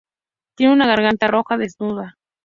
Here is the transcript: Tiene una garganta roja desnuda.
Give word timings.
Tiene 0.57 0.73
una 0.73 0.87
garganta 0.87 1.27
roja 1.27 1.57
desnuda. 1.57 2.17